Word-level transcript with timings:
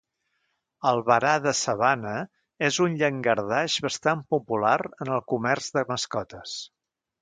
El 0.91 1.01
varà 1.09 1.33
de 1.43 1.53
sabana 1.59 2.15
és 2.69 2.81
un 2.87 2.97
llangardaix 3.03 3.79
bastant 3.89 4.27
popular 4.35 4.77
en 5.05 5.17
el 5.21 5.27
comerç 5.35 5.75
de 5.81 5.89
mascotes. 5.97 6.61